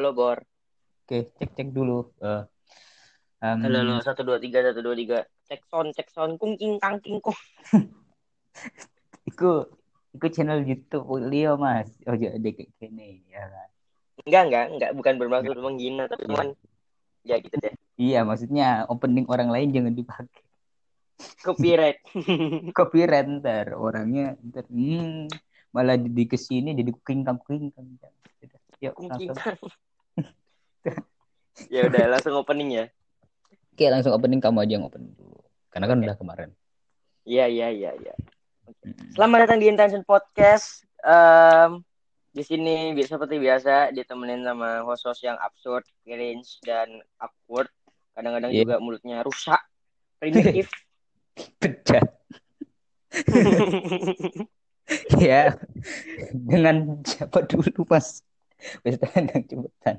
[0.00, 0.40] Halo Bor.
[1.04, 2.08] Oke, cek cek dulu.
[2.24, 2.48] Uh,
[3.44, 5.18] um, Halo halo satu dua tiga satu dua tiga.
[5.44, 7.36] Cek sound cek sound kung king kang king kong.
[9.28, 9.68] Iku
[10.16, 11.92] iku channel YouTube Leo Mas.
[12.08, 13.68] Oh jadi kayak gini ya kan.
[14.24, 16.56] Enggak enggak enggak bukan bermaksud menghina tapi cuman
[17.20, 17.74] ya gitu deh.
[18.00, 20.44] Iya, maksudnya opening orang lain jangan dipakai.
[21.44, 22.00] Copyright.
[22.80, 25.28] Copyright ntar orangnya ntar hmm,
[25.76, 28.00] malah di, ke sini jadi kingkang kingkang.
[28.96, 29.28] Kung kang.
[31.68, 32.84] Ya udah langsung opening ya.
[33.72, 35.40] Oke, langsung opening kamu aja yang opening dulu.
[35.70, 36.50] Karena kan udah kemarin.
[37.24, 38.14] Iya iya iya iya.
[38.84, 39.12] Mm-mm.
[39.14, 40.84] Selamat datang di Intention Podcast.
[41.00, 41.80] Em,
[42.30, 47.70] di sini seperti biasa ditemenin sama host-host yang absurd, cringe dan awkward.
[48.14, 48.62] Kadang-kadang Iya.
[48.66, 49.60] juga mulutnya rusak,
[50.18, 50.68] primitif.
[51.60, 52.04] Pecat.
[55.22, 55.56] ya.
[56.34, 58.22] Dengan siapa dulu, Mas?
[58.84, 59.96] Wes tandang cepetan.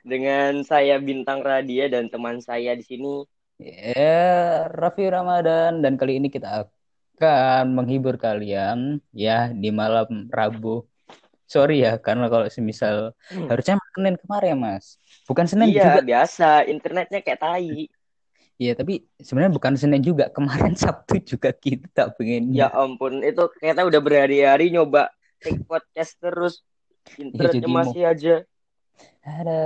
[0.00, 3.24] Dengan saya Bintang Radia dan teman saya di sini.
[3.60, 10.88] Ya, Raffi Ramadan dan kali ini kita akan menghibur kalian ya di malam Rabu.
[11.44, 14.96] Sorry ya, karena kalau semisal harusnya Senin kemarin, Mas.
[15.28, 16.02] Bukan Senin Iya, juga.
[16.02, 16.48] biasa.
[16.66, 17.86] Internetnya kayak tai.
[18.56, 20.32] Iya, tapi sebenarnya bukan Senin juga.
[20.32, 26.64] Kemarin Sabtu juga kita pengen Ya ampun, itu kita udah berhari-hari nyoba take podcast terus.
[27.20, 28.34] Internetnya jadi mau- masih aja.
[29.24, 29.58] Ada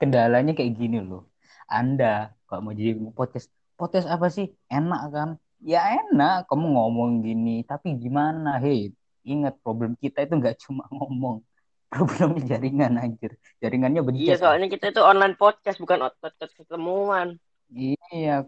[0.00, 1.28] kendalanya kayak gini loh.
[1.68, 4.48] Anda kalau mau jadi podcast, podcast apa sih?
[4.68, 5.30] Enak kan?
[5.60, 8.56] Ya enak, kamu ngomong gini, tapi gimana?
[8.62, 8.94] Hei,
[9.26, 11.42] ingat problem kita itu nggak cuma ngomong.
[11.88, 13.32] Problemnya jaringan anjir.
[13.64, 14.38] Jaringannya Iya, bencet.
[14.44, 17.40] soalnya kita itu online podcast bukan podcast ketemuan.
[17.68, 18.44] Iya,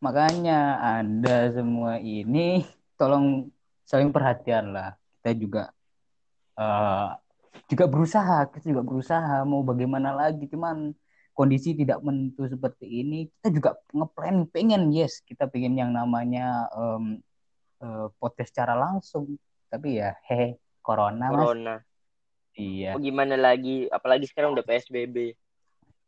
[0.00, 2.64] makanya Anda semua ini
[2.96, 3.52] tolong
[3.84, 4.96] saling perhatian lah.
[5.20, 5.62] Kita juga
[6.56, 7.08] eh,
[7.66, 10.94] juga berusaha, kita juga berusaha mau bagaimana lagi, cuman
[11.34, 13.30] kondisi tidak menentu seperti ini.
[13.30, 17.22] Kita juga ngeplan pengen yes, kita pengen yang namanya em,
[17.82, 19.38] eh, podcast secara langsung.
[19.70, 21.38] Tapi ya hehe, corona Mas.
[21.38, 21.74] Corona.
[22.58, 22.98] Iya.
[22.98, 23.86] Mau gimana lagi?
[23.86, 25.38] Apalagi sekarang udah PSBB.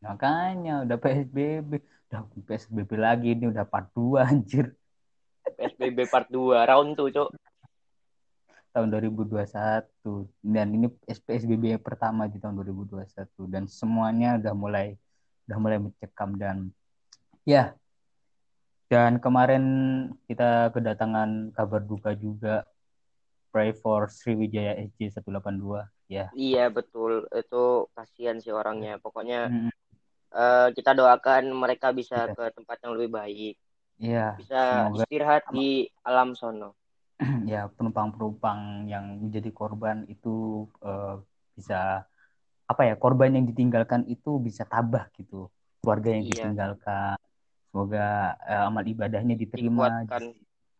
[0.02, 1.70] Makanya udah PSBB,
[2.10, 4.74] udah PSBB lagi ini udah part 2 anjir.
[5.46, 7.49] PSBB part 2 round tuh, Cok.
[8.70, 9.86] Tahun 2021
[10.40, 13.06] dan ini PSBB yang pertama di tahun 2021
[13.50, 14.94] dan semuanya udah mulai
[15.46, 16.70] udah mulai mencekam dan
[17.42, 17.74] ya
[18.86, 19.64] dan kemarin
[20.26, 22.66] kita kedatangan kabar duka juga
[23.50, 27.26] pray for Sriwijaya SJ 182 ya Iya, betul.
[27.30, 28.98] Itu kasihan sih orangnya.
[28.98, 29.70] Pokoknya Mm,
[30.30, 32.34] eh, kita doakan mereka bisa Iya.
[32.34, 33.54] ke tempat yang lebih baik.
[34.00, 35.68] ya Bisa Semoga- istirahat di
[36.02, 36.74] alam sono.
[37.52, 41.20] ya penumpang-penumpang yang menjadi korban itu eh,
[41.52, 42.08] bisa
[42.64, 45.50] apa ya korban yang ditinggalkan itu bisa tabah gitu
[45.80, 46.32] keluarga yang Iya.
[46.32, 47.16] ditinggalkan
[47.68, 48.06] semoga
[48.40, 50.22] eh, amal ibadahnya diterima Dikuatkan.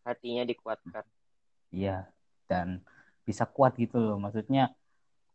[0.01, 1.03] Hatinya dikuatkan.
[1.69, 2.09] iya
[2.49, 2.81] dan
[3.21, 4.73] bisa kuat gitu loh maksudnya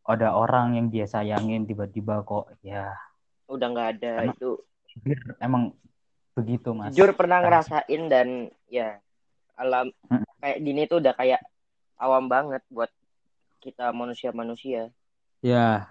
[0.03, 2.93] ada orang yang dia sayangin tiba-tiba kok ya
[3.47, 4.51] Udah nggak ada Karena- itu.
[5.39, 5.71] emang
[6.35, 8.29] begitu mas Jujur pernah ngerasain dan
[8.67, 8.99] ya
[9.57, 10.25] alam Mm.
[10.39, 11.41] kayak gini tuh udah kayak
[11.97, 12.93] awam banget buat
[13.59, 14.93] kita manusia-manusia.
[15.41, 15.91] ya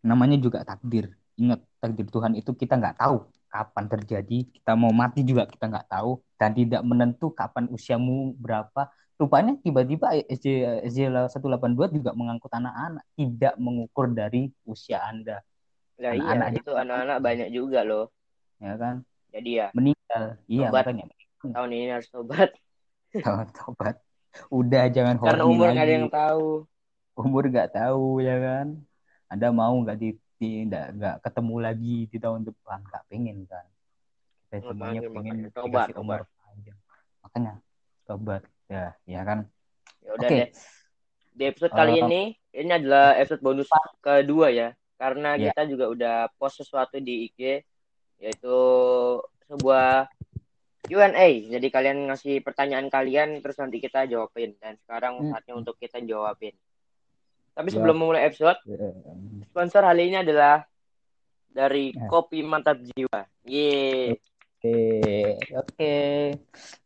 [0.00, 5.20] namanya juga takdir ingat takdir Tuhan itu kita nggak tahu kapan terjadi kita mau mati
[5.22, 10.46] juga kita nggak tahu dan tidak menentu kapan usiamu berapa rupanya tiba-tiba SJ
[10.86, 15.40] SJ 182 juga mengangkut anak-anak tidak mengukur dari usia anda
[16.00, 18.08] Nah iya, Anak-anak itu anak-anak banyak juga loh.
[18.56, 20.84] ya kan Jadi ya meninggal iya Tobat.
[20.88, 21.04] makanya
[21.44, 22.50] tahun ini harus tobat
[23.12, 23.96] Jangan tobat
[24.46, 26.46] udah jangan karena horny umur nggak ada lagi yang tahu.
[27.18, 28.66] umur nggak tahu ya kan
[29.26, 33.66] anda mau nggak di di- nggak ketemu lagi di tahun depan nggak pengen kan
[34.46, 35.34] kita semuanya pengen.
[35.50, 36.78] Tobat, dikasih umur panjang
[37.20, 37.52] makanya
[38.02, 39.50] tobat ya ya kan
[40.00, 40.38] Ya udah Oke.
[40.40, 40.48] deh.
[41.30, 42.22] Di episode kali Eh, ini
[42.52, 43.68] ini adalah episode bonus
[44.00, 44.72] kedua ya.
[44.96, 45.52] Karena Iya.
[45.52, 47.60] kita juga udah post sesuatu di IG
[48.16, 48.56] yaitu
[49.44, 50.08] sebuah
[50.82, 51.28] Q&A.
[51.46, 55.28] Jadi kalian ngasih pertanyaan kalian terus nanti kita jawabin dan sekarang Hmm.
[55.30, 56.56] saatnya untuk kita jawabin.
[57.50, 57.74] Tapi Ya.
[57.74, 58.94] sebelum memulai episode, Eh,
[59.46, 60.64] sponsor hari ini adalah
[61.46, 62.06] dari Ya.
[62.06, 63.20] Kopi Mantap Jiwa.
[63.42, 64.16] Yeay.
[64.60, 64.76] oke
[65.56, 65.92] oke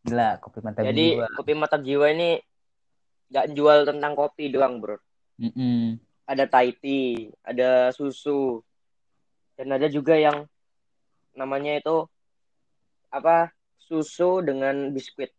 [0.00, 2.38] gila kopi mantap Jadi jiwa Kopi Mantap Jiwa ini
[3.26, 5.02] nggak jual tentang kopi doang, Bro.
[5.36, 5.98] Mm-mm.
[6.24, 8.62] ada Thai tea, ada susu,
[9.54, 10.46] dan ada juga yang
[11.32, 12.06] namanya itu
[13.08, 13.50] apa
[13.84, 15.30] susu dengan biskuit.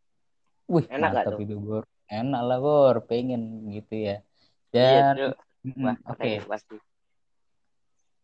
[0.70, 1.40] wih Enak mantap tuh?
[1.46, 4.18] itu bor enak lah bor pengen gitu ya
[4.76, 5.16] Iya, dan
[5.80, 6.78] Wah, oke makanya pasti.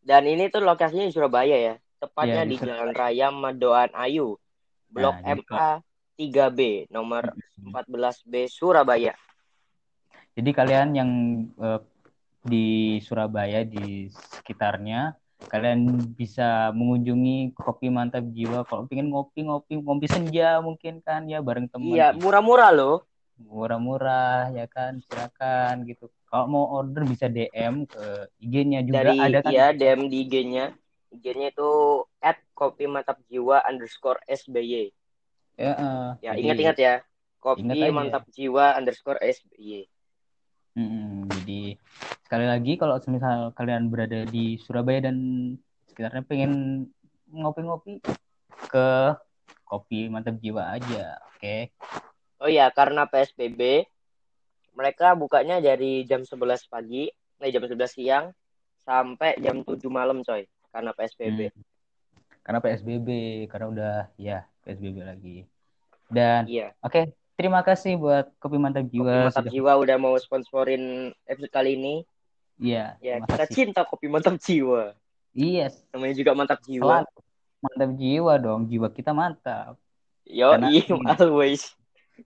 [0.02, 1.76] Dan ini tuh lokasinya di Surabaya ya.
[2.02, 4.38] Tepatnya Iya, di di Jalan Raya Madoan Ayu,
[4.90, 5.70] Blok Nah, MA
[6.18, 9.14] 3B, nomor 14B Surabaya.
[10.38, 11.12] Jadi kalian yang
[11.62, 11.82] eh,
[12.42, 15.14] di Surabaya di sekitarnya
[15.50, 21.42] kalian bisa mengunjungi kopi mantap jiwa kalau pengen ngopi ngopi ngopi senja mungkin kan ya
[21.42, 22.98] bareng teman Iya, murah-murah loh.
[23.42, 29.40] murah-murah ya kan silakan gitu kalau mau order bisa DM ke IG-nya juga Dari ada
[29.42, 30.66] kan ya DM di IG-nya.
[31.12, 31.72] IG-nya itu
[32.22, 34.94] at kopi mantap jiwa underscore SBY.
[35.58, 36.94] ya, eh, Ya, ingat-ingat ya.
[37.36, 39.90] Kopi mantap jiwa underscore SBY.
[40.72, 41.76] Mm-mm, jadi
[42.24, 45.18] sekali lagi kalau misal kalian berada di Surabaya dan
[45.92, 46.52] sekitarnya pengen
[47.28, 48.00] ngopi-ngopi
[48.72, 48.88] ke
[49.68, 51.72] kopi mantap jiwa aja oke
[52.42, 53.86] Oh iya, karena PSBB,
[54.74, 57.06] mereka bukanya dari jam 11 pagi,
[57.38, 58.34] nah jam 11 siang,
[58.82, 60.50] sampai jam 7 malam coy.
[60.74, 61.54] Karena PSBB.
[61.54, 61.62] Hmm.
[62.42, 63.10] karena PSBB
[63.48, 65.38] karena udah ya PSBB lagi
[66.10, 66.74] dan Iya.
[66.82, 71.50] oke terima kasih buat kopi mantap Kopi jiwa Mantap sudah Jiwa udah mau sponsorin episode
[71.50, 71.96] kali ini.
[72.62, 74.94] iya Ya, kita kasih cinta Kopi Mantap Jiwa.
[75.34, 77.02] iya Namanya juga Mantap Jiwa.
[77.62, 79.78] mantap jiwa dong jiwa kita mantap
[80.26, 80.86] Yo, Karena- iya,
[81.18, 81.74] always.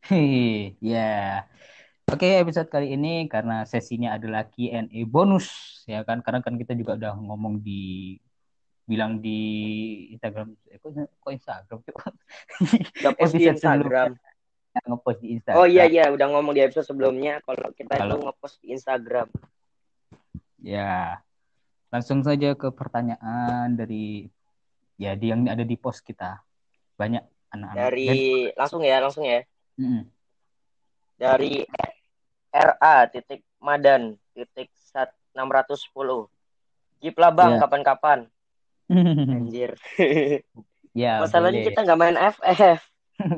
[0.07, 1.43] Hehe, ya.
[2.05, 5.47] Oke, episode kali ini karena sesinya adalah Q&A bonus
[5.87, 8.15] ya kan karena kan kita juga udah ngomong di
[8.85, 9.39] bilang di
[10.13, 11.95] Instagram eh, kok, kok Instagram Cuk?
[13.01, 13.49] Udah post di.
[13.49, 14.13] Instagram.
[14.89, 15.57] ngepost di Instagram.
[15.57, 19.27] Oh iya iya, udah ngomong di episode sebelumnya kalau kita Kalau- itu ngepost di Instagram.
[20.59, 21.21] Ya.
[21.89, 24.27] Langsung saja ke pertanyaan dari
[24.97, 26.43] ya di yang ada di post kita.
[26.95, 27.77] Banyak anak-anak.
[27.77, 28.07] Dari
[28.49, 29.45] Dan- langsung ya, langsung ya.
[29.77, 30.03] Mm-mm.
[31.15, 31.63] Dari
[32.51, 36.27] RA titik Madan titik sat 610.
[36.99, 37.59] Giplah bang, Ya.
[37.61, 38.19] kapan-kapan.
[39.35, 39.75] Anjir.
[40.95, 41.67] ya, Masalahnya boleh.
[41.69, 42.79] kita nggak main FF.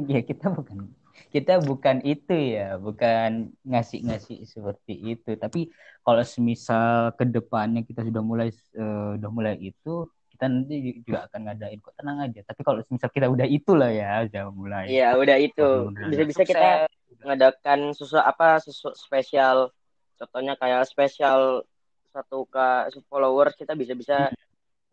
[0.09, 0.89] ya kita bukan
[1.27, 5.67] kita bukan itu ya bukan ngasih-ngasih seperti itu tapi
[6.01, 10.07] kalau semisal ke depannya kita sudah mulai eh, udah mulai itu
[10.37, 14.21] kita nanti juga akan ngadain kok tenang aja tapi kalau semisal kita udah itulah ya
[14.29, 15.69] udah mulai Iya, udah itu.
[16.13, 16.85] Bisa-bisa kita
[17.25, 19.73] ngadakan sesuatu apa sesuatu spesial.
[20.21, 21.65] Contohnya kayak spesial
[22.13, 24.29] satu k followers kita bisa-bisa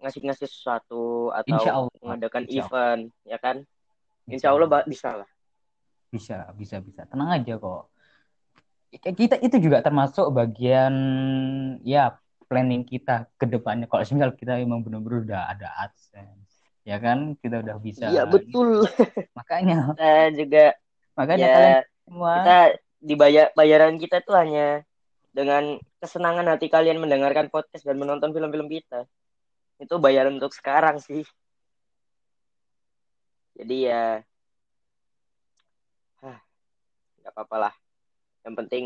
[0.01, 3.57] ngasih-ngasih sesuatu atau mengadakan Insya event, ya kan?
[4.29, 5.29] Insya Allah bisa lah.
[6.15, 7.91] Bisa bisa bisa tenang aja kok
[8.95, 10.95] kita itu juga termasuk bagian
[11.83, 12.15] ya
[12.47, 17.65] planning kita ke depannya kalau misal kita emang benar-benar udah ada AdSense ya kan kita
[17.65, 18.85] udah bisa Iya betul.
[19.39, 20.65] makanya Kita juga
[21.17, 22.59] makanya kalian ya semua kita
[23.01, 24.85] dibayar bayaran kita tuh hanya
[25.35, 29.09] dengan kesenangan hati kalian mendengarkan podcast dan menonton film-film kita.
[29.83, 31.27] Itu bayaran untuk sekarang sih.
[33.59, 34.23] Jadi ya
[37.25, 37.75] nggak apa-apa lah.
[38.45, 38.85] Yang penting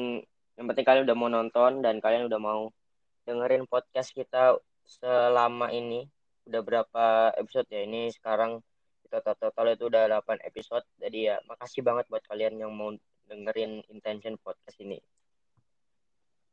[0.55, 2.71] yang penting kalian udah mau nonton dan kalian udah mau
[3.27, 4.55] dengerin podcast kita
[4.87, 6.07] selama ini.
[6.47, 7.83] Udah berapa episode ya?
[7.83, 8.63] Ini sekarang
[9.03, 10.87] kita total itu udah 8 episode.
[11.03, 12.95] Jadi ya makasih banget buat kalian yang mau
[13.27, 15.03] dengerin intention podcast ini.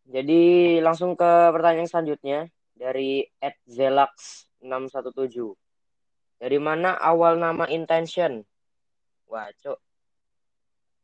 [0.06, 3.26] Jadi langsung ke pertanyaan selanjutnya dari
[3.70, 5.54] @zelax617.
[6.36, 8.44] Dari mana awal nama intention?
[9.32, 9.85] Wah, cok.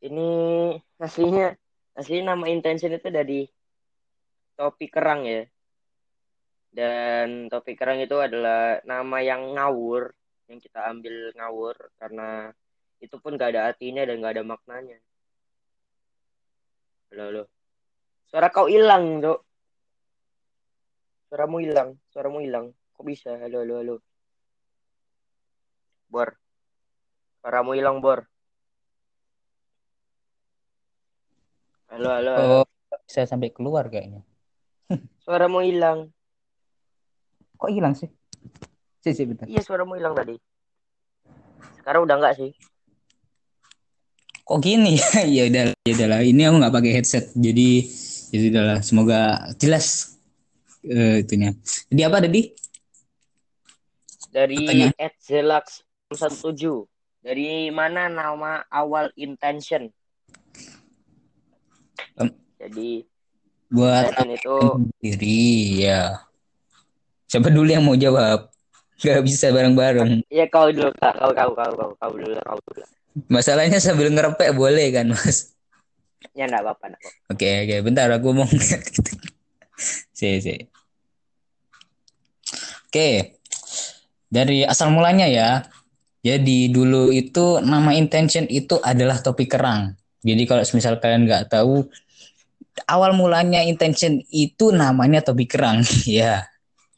[0.01, 0.29] Ini
[0.98, 1.53] aslinya
[1.93, 3.46] aslinya nama intention itu dari
[4.58, 5.46] topi kerang ya.
[6.72, 10.10] Dan topi kerang itu adalah nama yang ngawur
[10.48, 12.51] yang kita ambil ngawur karena
[13.01, 15.00] itu pun gak ada artinya dan gak ada maknanya.
[17.12, 17.43] Halo, halo.
[18.31, 19.43] Suara kau hilang, Dok.
[21.27, 22.72] Suaramu hilang, suaramu hilang.
[22.96, 23.36] Kok bisa?
[23.36, 23.96] Halo, halo, halo.
[26.08, 26.39] Bor.
[27.43, 28.30] Suaramu hilang, Bor.
[31.91, 32.31] Halo, halo.
[32.39, 32.57] halo.
[32.63, 32.65] Oh,
[33.03, 34.24] bisa sampai keluar kayaknya.
[35.27, 36.07] Suaramu hilang.
[37.60, 38.07] Kok hilang sih?
[39.03, 39.43] Sih, sih, bentar.
[39.43, 40.39] Iya, suaramu hilang tadi.
[41.83, 42.55] Sekarang udah enggak sih?
[44.48, 45.07] Kok gini ya?
[45.36, 46.19] ya udah, ya udahlah.
[46.24, 47.69] Ini aku nggak pakai headset, jadi
[48.31, 48.79] ya udahlah.
[48.79, 49.19] Semoga
[49.60, 50.15] jelas
[50.88, 51.51] eh, itunya.
[51.91, 52.41] Jadi apa tadi?
[54.31, 54.95] Dari Pertanyaan.
[55.19, 56.63] @zelax17.
[57.19, 59.91] Dari mana nama awal intention?
[62.62, 63.01] Jadi
[63.72, 64.58] Buat itu
[65.00, 65.41] sendiri
[65.88, 66.22] ya.
[67.32, 68.51] Siapa dulu yang mau jawab?
[69.01, 70.27] Gak bisa bareng-bareng.
[70.30, 72.84] ya kau dulu kak, kau kau kau kau kau dulu kau dulu.
[73.32, 75.56] Masalahnya sambil ngerepek boleh kan, Mas?
[76.38, 77.00] Ya enggak apa-apa.
[77.34, 78.46] Oke, oke, bentar aku mau.
[80.13, 80.56] si, si.
[82.91, 83.39] Oke,
[84.30, 85.65] dari asal mulanya ya.
[86.22, 89.98] Jadi dulu itu nama intention itu adalah topi kerang.
[90.22, 91.89] Jadi kalau misal kalian nggak tahu,
[92.87, 95.83] awal mulanya intention itu namanya topi kerang.
[96.07, 96.47] ya.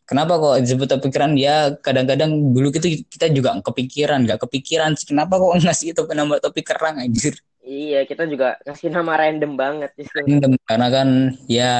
[0.04, 1.40] Kenapa kok disebut topi kerang?
[1.40, 4.94] Ya kadang-kadang dulu itu kita juga kepikiran, nggak kepikiran.
[5.00, 7.40] Kenapa kok ngasih topi nama topi kerang anjir?
[7.64, 9.96] Iya, kita juga kasih nama random banget.
[10.12, 11.08] Random karena kan
[11.48, 11.74] ya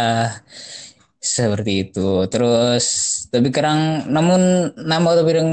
[1.20, 2.24] seperti itu.
[2.32, 2.86] Terus
[3.28, 5.50] topi kerang, namun nama topi kerang,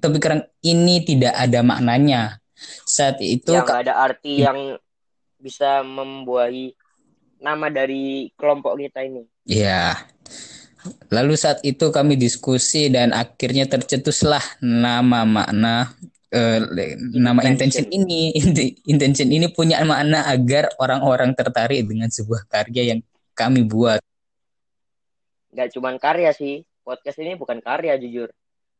[0.00, 2.40] topi kerang ini tidak ada maknanya.
[2.84, 4.76] Saat itu Yang ada arti yang
[5.40, 6.76] bisa membuahi
[7.40, 9.24] nama dari kelompok kita ini.
[9.48, 9.96] ya.
[11.12, 15.92] Lalu saat itu kami diskusi dan akhirnya tercetuslah nama makna
[16.32, 16.60] eh,
[17.16, 18.32] nama intention ini.
[18.92, 23.00] Intention ini punya makna agar orang-orang tertarik dengan sebuah karya yang
[23.36, 24.00] kami buat.
[25.52, 28.32] Nggak cuman karya sih, podcast ini bukan karya jujur.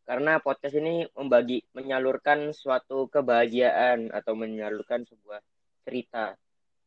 [0.09, 5.38] Karena podcast ini membagi, menyalurkan suatu kebahagiaan atau menyalurkan sebuah
[5.85, 6.35] cerita.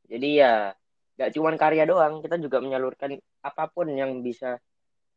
[0.09, 0.75] Jadi ya
[1.17, 4.57] nggak cuman karya doang, kita juga menyalurkan apa pun yang bisa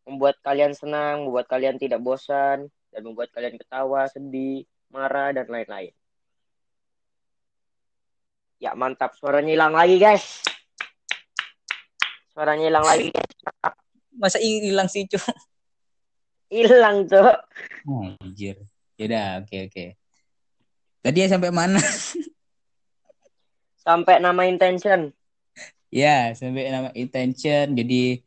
[0.06, 4.62] membuat kalian senang, membuat kalian tidak bosan, dan membuat kalian ketawa, sedih,
[4.92, 5.90] marah, dan lain-lain.
[8.56, 10.40] Ya mantap, suaranya hilang lagi guys.
[12.32, 13.32] Suaranya hilang lagi guys.
[14.16, 15.20] Masa hilang sih, Cuk?
[16.48, 17.36] Hilang cok.
[17.90, 18.56] Oh, anjir.
[18.96, 19.84] Yaudah, oke oke.
[21.04, 21.76] Tadi ya sampai mana?
[23.86, 25.14] Sampai nama intention.
[25.96, 27.72] Ya, sampai nama intention.
[27.72, 28.20] Jadi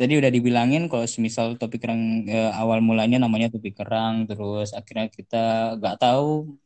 [0.00, 5.06] tadi udah dibilangin kalau semisal topik kerang eh, awal mulanya namanya topik kerang, terus akhirnya
[5.12, 5.44] kita
[5.78, 6.56] nggak tahu,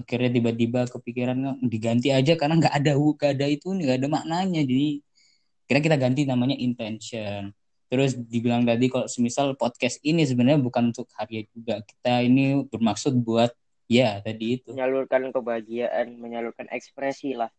[0.00, 4.60] akhirnya tiba-tiba kepikiran diganti aja karena nggak ada nggak ada itu nggak ada maknanya.
[4.66, 5.00] Jadi
[5.64, 7.54] kira kita ganti namanya intention.
[7.90, 11.82] Terus dibilang tadi kalau semisal podcast ini sebenarnya bukan untuk karya juga.
[11.82, 13.50] Kita ini bermaksud buat
[13.90, 17.50] ya tadi itu Menyalurkan kebahagiaan, menyalurkan ekspresi lah.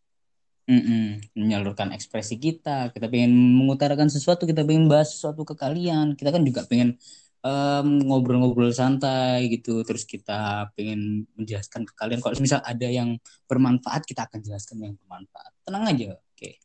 [0.69, 1.19] Mm-mm.
[1.33, 2.93] menyalurkan ekspresi kita.
[2.93, 6.13] Kita pengen mengutarakan sesuatu, kita pengen bahas sesuatu ke kalian.
[6.13, 6.95] Kita kan juga pengen
[7.41, 9.81] em, ngobrol-ngobrol santai gitu.
[9.81, 13.17] Terus kita pengen menjelaskan ke kalian kalau misal ada yang
[13.49, 15.51] bermanfaat, kita akan jelaskan yang bermanfaat.
[15.65, 16.07] Tenang aja.
[16.15, 16.61] Oke.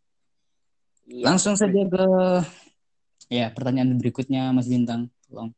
[1.07, 1.25] Iya.
[1.33, 2.07] Langsung saja ke
[3.33, 5.11] ya pertanyaan berikutnya Mas Bintang.
[5.27, 5.51] Tolong.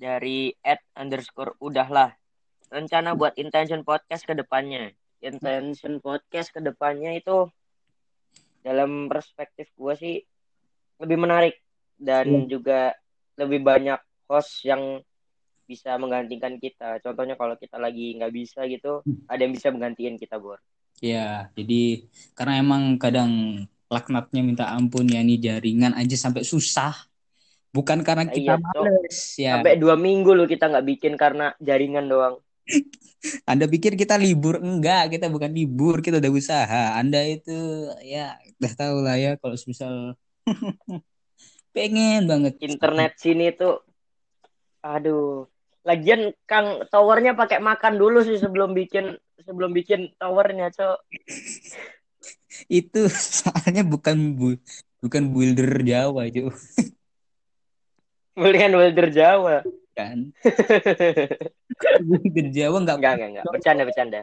[0.00, 2.16] Dari at underscore udahlah.
[2.70, 4.94] Rencana buat intention podcast ke depannya.
[5.20, 7.48] Intention podcast ke depannya itu
[8.60, 10.16] dalam perspektif gue sih
[11.00, 11.56] lebih menarik
[11.96, 12.48] dan Iya.
[12.48, 12.80] juga
[13.40, 15.00] lebih banyak host yang
[15.64, 16.98] bisa menggantikan kita.
[17.00, 20.58] Contohnya kalau kita lagi nggak bisa gitu, ada yang bisa menggantikan kita, Bor.
[21.00, 26.92] Ya, jadi karena emang kadang laknatnya minta ampun ya nih jaringan aja sampai susah.
[27.70, 29.52] Bukan karena Nah, kita iya, males ya.
[29.56, 32.42] Sampai dua minggu loh kita nggak bikin karena jaringan doang.
[33.44, 34.60] Anda pikir kita libur?
[34.64, 36.96] Enggak, kita bukan libur, kita udah usaha.
[36.96, 40.16] Anda itu ya udah tahu lah ya kalau misal
[41.76, 43.84] pengen banget Internet sini tuh,
[44.80, 45.46] aduh.
[45.80, 50.98] Lagian Kang towernya pakai makan dulu sih sebelum bikin sebelum bikin towernya, Cok.
[52.68, 54.60] itu soalnya bukan bu,
[55.00, 56.52] bukan builder Jawa itu
[58.40, 59.60] Bukan welder Jawa.
[59.92, 60.18] Kan.
[62.06, 63.44] builder Jawa enggak Enggak, enggak, enggak.
[63.50, 64.20] Bercanda, bercanda.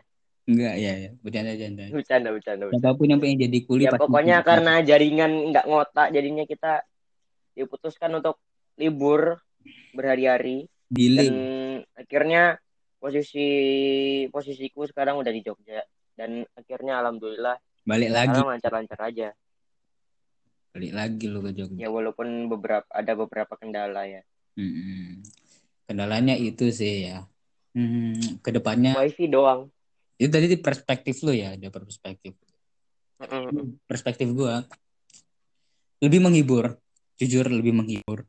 [0.48, 1.84] enggak ya ya bercanda-bercanda.
[1.92, 2.64] Bercanda, bercanda.
[2.72, 2.84] bercanda.
[2.88, 6.88] Siapa pun yang pengen jadi kuli Ya pokoknya karena jaringan nggak ngotak, jadinya kita
[7.52, 8.40] diputuskan untuk
[8.80, 9.42] libur
[9.92, 11.36] berhari-hari dan
[11.98, 12.62] akhirnya
[12.98, 13.48] posisi
[14.32, 15.84] posisiku sekarang udah di Jogja
[16.16, 17.58] dan akhirnya alhamdulillah
[17.88, 19.30] Balik lagi, lancar-lancar aja.
[20.76, 21.80] balik lagi lu ke Jogja.
[21.80, 24.22] Ya walaupun beberapa ada beberapa kendala ya.
[24.58, 25.17] Mm-mm.
[25.88, 27.24] Kendalanya itu sih ya.
[27.72, 29.70] Hmm, ke depannya Wifi doang.
[30.18, 32.34] itu tadi di perspektif lu ya, ada perspektif.
[33.86, 34.66] Perspektif gua
[36.02, 36.78] lebih menghibur,
[37.18, 38.26] jujur lebih menghibur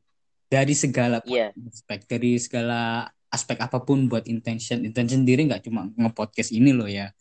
[0.49, 1.53] dari segala Iya.
[1.53, 4.85] aspek, dari segala aspek apa pun buat intention.
[4.85, 7.13] Intention sendiri nggak cuma nge-podcast ini loh ya.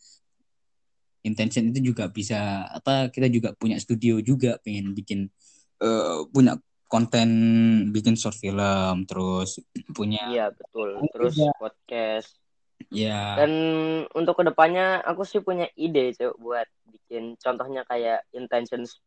[1.27, 3.11] Intention itu juga bisa apa?
[3.11, 5.27] Kita juga punya studio juga, pengen bikin
[5.83, 6.55] eh, punya
[6.87, 7.29] konten,
[7.91, 9.59] bikin short film, terus
[9.91, 11.03] punya Iya betul.
[11.11, 11.51] Terus Iya.
[11.59, 12.29] podcast.
[12.87, 13.51] ya Dan
[14.13, 19.01] untuk ke depannya aku sih punya ide Cuk, buat bikin contohnya kayak intentions.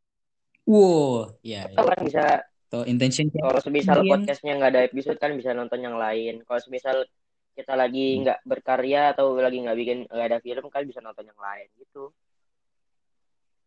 [0.68, 1.74] wow, ya, ya.
[1.74, 2.24] Atau kan bisa
[2.70, 4.22] Atau intention kalau semisal Mungkin.
[4.22, 6.46] podcastnya nggak ada episode kan bisa nonton yang lain.
[6.46, 7.02] Kalau semisal
[7.50, 11.40] kita lagi nggak berkarya atau lagi nggak bikin nggak ada film kan bisa nonton yang
[11.40, 12.14] lain gitu.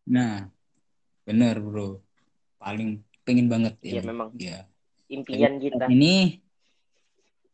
[0.08, 0.48] Nah,
[1.24, 2.00] bener bro.
[2.56, 4.06] Paling pengen banget Iya ini.
[4.06, 4.68] memang Ya.
[5.08, 5.84] impian kita.
[5.88, 6.38] Ini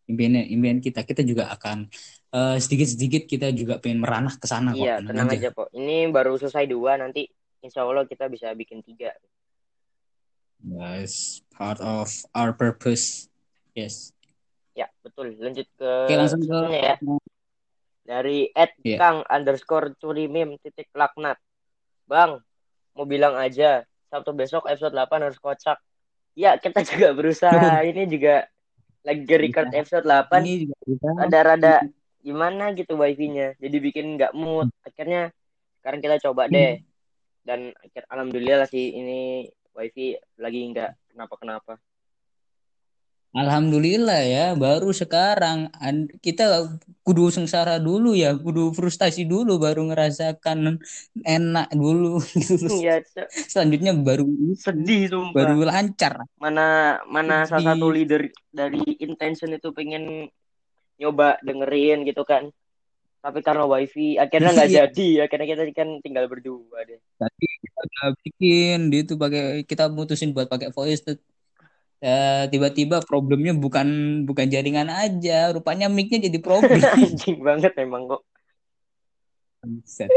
[0.07, 1.87] impian impian kita kita juga akan
[2.31, 5.69] eh, sedikit-sedikit kita juga pengen meranah ke sana kok Iya, tenang tenang aja kok.
[5.71, 7.27] Ini baru selesai dua, nanti
[7.61, 9.11] insya Allah kita bisa bikin tiga.
[10.61, 13.27] Yes, part of our purpose.
[13.73, 14.12] Yes.
[14.75, 15.35] Ya, betul.
[15.41, 16.97] Lanjut ke Oke, langsung ke ya.
[18.00, 18.99] Dari Ed Iya.
[18.99, 21.39] Kang underscore curimim titik laknat.
[22.05, 22.43] Bang,
[22.93, 25.79] mau bilang aja, Sabtu besok episode 8 harus kocak.
[26.35, 27.87] Ya, kita juga berusaha.
[27.87, 28.50] Ini juga
[29.07, 30.43] lagi record episode 8.
[30.43, 31.75] Ini juga kita Rada-rada
[32.21, 33.57] gimana gitu wifi-nya.
[33.57, 34.69] Jadi bikin nggak mood.
[34.85, 35.31] Akhirnya
[35.81, 36.83] sekarang kita coba deh.
[37.40, 41.81] Dan akhir alhamdulillah sih ini wifi lagi nggak kenapa-kenapa.
[43.31, 46.67] Alhamdulillah ya, baru sekarang An- kita
[47.07, 50.83] kudu sengsara dulu ya, kudu frustasi dulu, baru ngerasakan
[51.23, 52.19] enak dulu.
[52.27, 52.67] gitu.
[52.83, 53.07] Iya.
[53.31, 54.27] Selanjutnya baru
[54.59, 55.35] sedih sumpah.
[55.47, 56.27] baru lancar.
[56.43, 57.63] mana mana Sedih.
[57.63, 60.27] salah satu leader dari intention itu pengen
[60.99, 62.51] nyoba dengerin gitu kan
[63.21, 64.81] tapi karena wifi akhirnya nggak Iya.
[64.89, 67.81] jadi akhirnya kita kan tinggal berdua deh Tadi kita
[68.25, 71.05] bikin dia tuh pakai kita mutusin buat pakai voice
[72.00, 73.88] Ya, tiba-tiba problemnya bukan
[74.25, 76.80] bukan jaringan aja, rupanya mic-nya jadi problem.
[76.97, 78.25] anjing banget emang kok
[79.61, 80.09] Buset.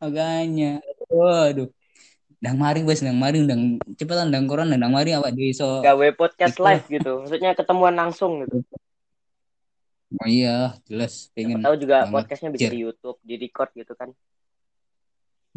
[0.00, 0.80] Makanya,
[1.12, 1.68] waduh.
[2.40, 5.84] Dang mari wes, dang mari, dang cepetan dang koran, dang mari awak dhewe iso.
[5.84, 6.64] gawe podcast Itu.
[6.64, 8.64] live gitu maksudnya ketemuan langsung gitu
[10.08, 11.60] Oh iya, jelas pengen.
[11.60, 12.12] tahu juga banget.
[12.16, 14.08] podcastnya bisa di YouTube di record gitu kan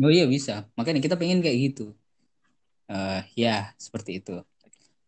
[0.02, 0.66] Oh iya bisa.
[0.74, 1.94] Makanya kita pengen kayak gitu.
[2.90, 4.42] Eh ya, seperti itu.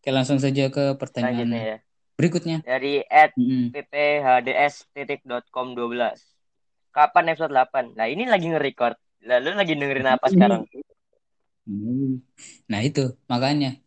[0.04, 1.78] Oke, langsung saja ke pertanyaan selanjutnya ya.
[2.20, 2.58] berikutnya.
[2.60, 3.72] dari at Mm-mm.
[3.72, 9.00] pphds.com 12 kapan episode 8 nah ini lagi nge-record.
[9.24, 10.68] Lalu lagi dengerin apa sekarang?
[11.64, 12.20] Hmm.
[12.68, 13.80] Nah itu makanya.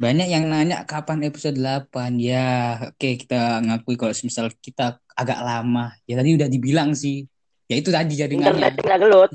[0.00, 5.92] Banyak yang nanya kapan episode 8 ya oke kita ngakui kalau misal kita agak lama.
[6.08, 7.28] Ya tadi udah dibilang sih.
[7.68, 8.56] Ya itu tadi jaringannya.
[8.56, 9.32] Internet nggak gelut.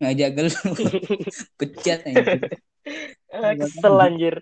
[0.00, 0.56] Ngajak gelut.
[1.60, 2.08] Pecat.
[3.30, 4.34] Ah, kesel anjir.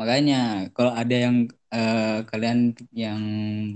[0.00, 3.20] Makanya kalau ada yang eh, kalian yang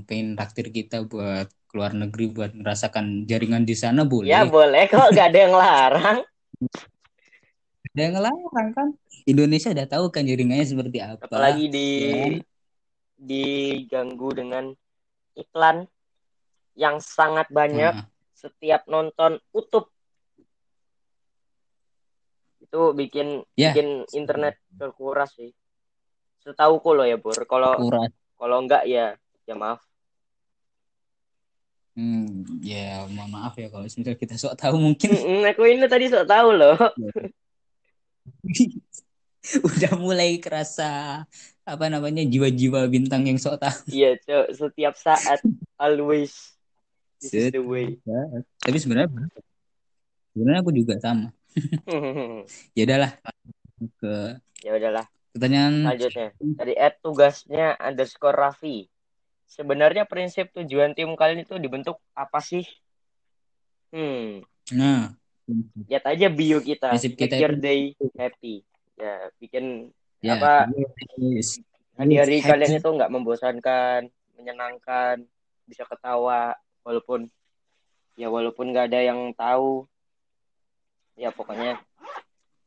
[0.08, 4.32] pengen traktir kita buat keluar negeri buat merasakan jaringan di sana boleh.
[4.32, 6.18] Ya boleh kok, gak ada yang larang.
[7.92, 8.88] ada yang ngelarang kan?
[9.24, 11.24] Indonesia udah tahu kan jaringannya seperti apa.
[11.24, 12.44] Apalagi di Ya.
[13.16, 14.76] diganggu dengan
[15.32, 15.88] iklan
[16.76, 17.96] yang sangat banyak.
[17.96, 19.88] Nah, setiap nonton utuh.
[22.76, 23.72] Itu bikin Ya.
[23.72, 25.56] bikin internet terkuras sih.
[26.44, 27.40] Setahuku loh ya, Bur.
[27.48, 27.80] Kalau
[28.36, 29.16] kalau enggak ya
[29.48, 29.80] ya maaf.
[31.96, 36.12] Hmm, ya mohon maaf ya kalau misalnya kita sok tahu mungkin Mm, Aku ini tadi
[36.12, 36.76] sok tahu loh.
[39.72, 41.24] udah mulai kerasa
[41.64, 43.88] apa namanya jiwa-jiwa bintang yang sok tahu.
[43.88, 44.46] Iya, Cok.
[44.52, 45.40] Setiap saat
[45.80, 46.52] always
[47.24, 47.96] this is the way.
[48.60, 49.08] Tapi sebenarnya
[50.36, 51.32] sebenarnya aku juga sama.
[52.76, 53.12] Ya udahlah
[54.00, 54.14] ke
[54.64, 55.06] ya udahlah.
[55.32, 58.88] pertanyaan Selanjutnya dari Ed tugasnya underscore Raffi.
[59.46, 62.66] Sebenarnya prinsip tujuan tim kalian itu dibentuk apa sih?
[63.94, 64.42] Hmm,
[64.74, 65.14] nah
[65.86, 66.90] lihat aja bio kita.
[66.92, 68.66] Prinsip Make kita your day happy.
[68.96, 69.92] Ya, bikin
[70.24, 70.72] ya Apa?
[71.96, 75.24] hari-hari kalian itu nggak membosankan, menyenangkan,
[75.64, 77.28] bisa ketawa walaupun
[78.16, 79.86] ya walaupun nggak ada yang tahu.
[81.16, 81.80] Ya pokoknya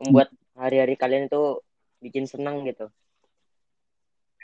[0.01, 1.61] membuat hari-hari kalian itu
[2.01, 2.89] bikin senang gitu.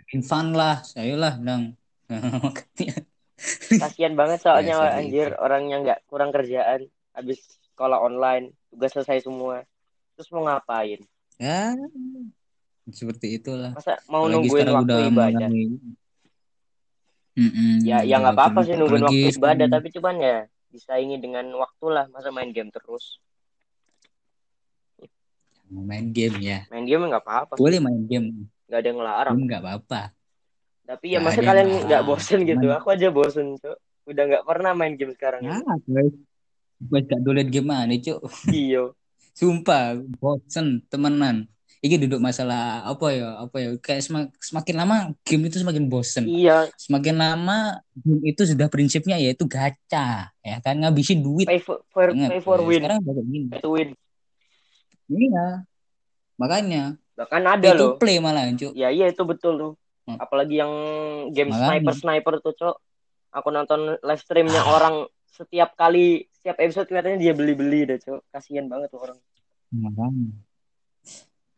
[0.05, 1.73] Bikin fun lah, saya lah dang.
[2.09, 2.95] Makanya
[3.83, 7.41] Kasian banget soalnya Ya, anjir orang yang nggak kurang kerjaan habis
[7.73, 9.65] sekolah online, tugas selesai semua.
[10.15, 11.03] Terus mau ngapain?
[11.35, 11.75] ya
[12.93, 13.73] seperti itulah.
[13.75, 15.49] Masa mau Apalagi nungguin waktu udah ibadah?
[15.49, 15.65] mulai
[17.35, 20.37] Mm-mm, Ya ya nggak apa-apa sih nungguin apalagi waktu ibadah, tapi cuman ya
[20.71, 23.19] disaingi dengan waktu lah, masa main game terus.
[25.71, 26.59] Mau main game ya.
[26.69, 27.53] Main game nggak apa-apa.
[27.57, 29.35] Boleh main game, nggak ada yang ngelarang.
[29.41, 30.01] nggak apa-apa.
[30.85, 32.67] Tapi ya Nggak masa kalian nggak bosen gitu?
[32.71, 33.77] Aku aja bosen, Cok.
[34.05, 35.41] Udah nggak pernah main game sekarang.
[35.41, 35.57] Ya,
[35.89, 36.13] guys.
[36.75, 38.19] Gue gak download game mana, cuk.
[38.51, 38.91] Iya.
[39.31, 41.47] Sumpah, bosen temenan.
[41.79, 43.69] Ini duduk masalah apa ya, apa ya?
[43.77, 46.25] Kayak semak- semakin lama game itu semakin bosen.
[46.25, 51.45] Iya, Semakin lama game itu sudah prinsipnya yaitu gacha, ya kan ngabisin duit.
[51.45, 52.67] pay for, for, pay for guys.
[52.67, 52.81] win.
[52.81, 53.47] Sekarang udah kayak gini.
[53.53, 53.89] Pay to win.
[55.09, 55.65] Iya.
[56.35, 57.95] Makanya Bahkan ada loh.
[57.95, 58.75] play malah, cuk.
[58.75, 59.73] Ya iya itu betul tuh.
[60.05, 60.19] Hmm.
[60.19, 60.71] Apalagi yang
[61.31, 61.79] game Makanya.
[61.79, 62.75] sniper sniper tuh cok.
[63.35, 68.29] Aku nonton live streamnya orang setiap kali setiap episode kelihatannya dia beli beli deh cok.
[68.29, 69.17] Kasian banget tuh orang.
[69.71, 70.35] Makanya.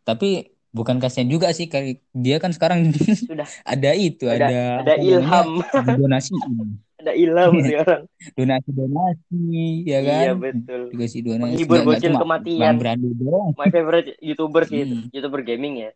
[0.06, 2.94] Tapi bukan kasihan juga sih kayak dia kan sekarang
[3.28, 5.66] Sudah ada itu ada ada ada ilham,
[5.98, 6.38] donasi
[7.08, 8.02] ada ilham sekarang.
[8.34, 9.42] donasi donasi
[9.84, 10.82] ya kan Iya betul.
[10.92, 12.76] dikasih donasi Menghibur bocil kematian.
[12.78, 15.08] Bang doang My favorite YouTuber sih itu, Hmm.
[15.10, 15.92] YouTuber gaming ya.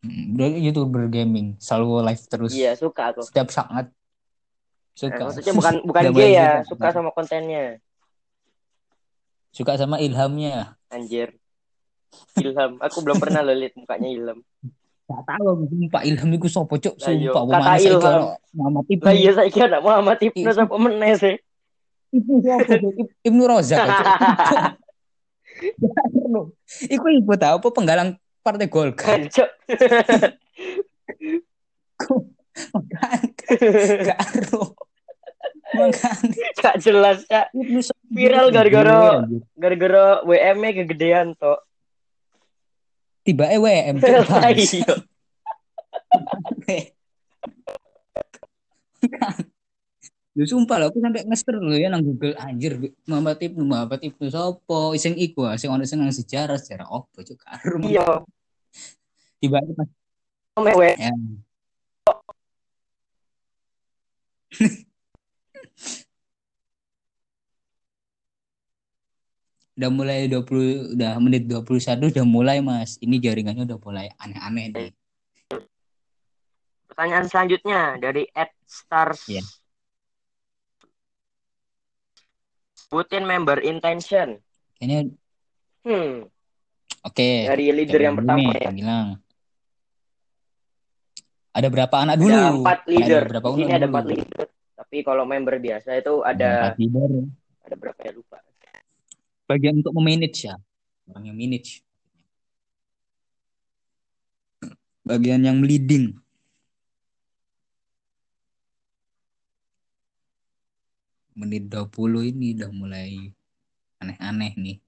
[0.00, 3.20] Hmm, bro youtuber gaming selalu live terus Iya, suka aku.
[3.20, 6.88] setiap saat Nah, suka maksudnya bukan bukan mulai ya, suka.
[6.90, 7.80] sama kontennya.
[9.50, 11.34] suka sama ilhamnya Anjir.
[12.36, 12.78] Ilham.
[12.78, 14.38] Aku belum pernah lihat mukanya Ilham.
[15.10, 17.34] Gak tahu aku sumpah Ilham iku sopo cuk Lah, iya.
[17.34, 20.62] sumpah Kakak mana saiki ono Muhammad Ibnu Lah iya saya kira Muhammad Ibnu Iya.
[20.62, 21.34] apa meneh sih.
[22.10, 22.90] Ibnu Cuk?
[22.94, 24.06] Ib- Ibnu Rozak cuk.
[24.46, 24.66] Cuk.
[26.94, 29.48] Iku ibu tahu apa penggalang Partai Golkar Hancur.
[32.70, 33.20] Makan
[34.06, 34.20] gak
[36.60, 37.46] Gak jelas ya.
[38.10, 39.24] Viral gara-gara-.
[39.54, 41.58] Gara-gara WM-nya kegedean toh.
[43.26, 43.96] Tiba cuk.
[44.00, 44.84] Lah iya.
[50.38, 54.30] Lu sumpah lah, aku sampai ngester lu ya nang Google anjir Muhammad Ibnu Muhammad Ibnu
[54.30, 58.22] sopo iseng iku ah, sing ono sing nang sejarah sejarah opo cuk karo Iya.
[59.42, 59.90] tiba pas
[60.60, 60.94] Mewe.
[60.94, 61.10] ya.
[69.80, 73.00] udah mulai 20 udah menit 21 udah mulai Mas.
[73.00, 74.90] Ini jaringannya udah mulai aneh-aneh nih.
[76.84, 79.24] Pertanyaan selanjutnya dari Ed Stars.
[79.32, 79.40] Iya.
[82.76, 84.36] Sebutin member intention.
[84.76, 85.16] Kayaknya
[85.80, 86.28] Hmm,
[87.08, 87.30] oke.
[87.48, 88.70] dari leader yang pertama nih, ya.
[88.76, 89.08] bilang.
[91.56, 92.36] Ada berapa anak dulu?
[92.36, 93.22] Ada empat leader.
[93.24, 94.44] Ada berapa anak ada empat leader.
[94.76, 97.10] Tapi kalau member biasa itu ada empat leader.
[97.64, 98.44] ada berapa ya lupa.
[99.50, 100.54] Bagian untuk memanage ya.
[101.10, 101.82] Orang yang manage.
[105.02, 106.14] Bagian yang leading.
[111.34, 113.34] Menit 20 ini udah mulai
[113.98, 114.78] aneh-aneh nih.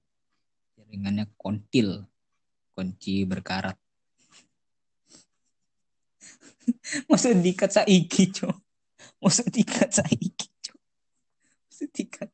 [0.79, 2.07] Jaringannya kontil.
[2.71, 3.75] Kunci berkarat.
[7.11, 8.55] Maksud dikat saiki, Cok.
[9.19, 10.79] Maksud dikat saiki, Cok.
[11.67, 12.31] Maksud dikat.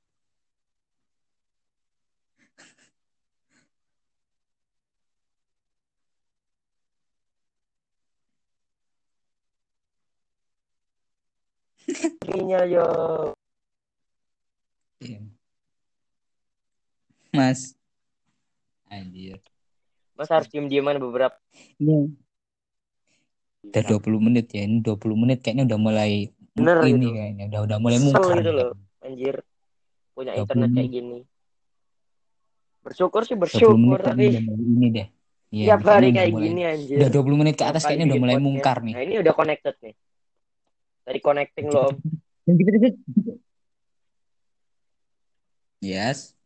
[12.30, 12.86] Ininya yo.
[15.00, 15.20] Iya.
[17.32, 17.78] Mas.
[18.90, 19.40] Anjir.
[20.18, 21.38] Mas harus diem-dieman beberapa.
[21.80, 22.12] Ini
[23.70, 24.66] udah 20 menit ya.
[24.66, 27.16] Ini 20 menit kayaknya udah mulai Bener ini gitu.
[27.16, 28.36] kayaknya udah udah mulai mungkar.
[28.42, 28.72] gitu loh.
[29.06, 29.36] Anjir.
[30.12, 31.20] Punya 20 internet kayak gini.
[32.84, 34.24] Bersyukur sih 20 menit bersyukur tapi
[34.60, 35.08] ini deh.
[35.50, 36.98] Iya, tiap hari kayak mulai- gini anjir.
[37.02, 38.46] Udah 20 menit ke atas kayaknya udah mulai podcast.
[38.46, 38.94] mungkar nih.
[38.94, 39.96] Nah, ini udah connected nih.
[41.10, 41.90] Dari connecting lo.
[42.46, 42.90] Gitu gitu.
[45.82, 46.38] Yes.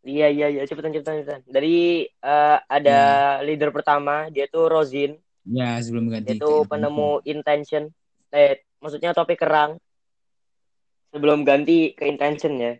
[0.00, 1.42] Iya iya iya cepetan cepetan cepetan.
[1.44, 3.00] Dari eh, ada
[3.44, 6.32] leader pertama dia tuh Rosin, Ya, sebelum ganti.
[6.32, 7.92] dia tuh ke- penemu intention.
[8.32, 9.76] Eh maksudnya topik kerang.
[11.12, 12.72] Sebelum ganti ke intention ya.